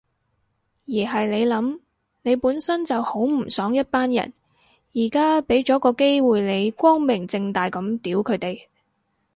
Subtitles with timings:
[0.87, 1.79] 而係你諗，
[2.23, 4.33] 你本身就好唔爽一班人，
[4.95, 8.63] 而家畀咗個機會你光明正大噉屌佢哋